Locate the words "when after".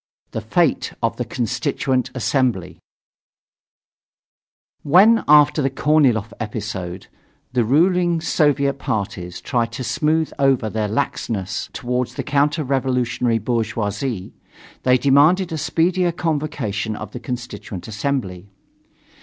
4.81-5.61